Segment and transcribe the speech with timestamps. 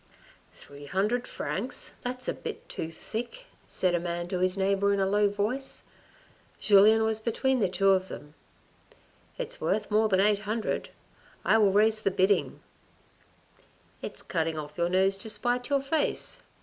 [0.55, 4.99] "Three hundred francs, that's a bit too thick," said a man to his neighbour in
[4.99, 5.83] a low voice.
[6.59, 8.33] Julien was between the two of them.
[9.37, 10.89] "It's worth more than eight hundred,
[11.45, 12.61] I will raise the bidding,""
[14.01, 16.41] It's cutting off your nose to spite your face.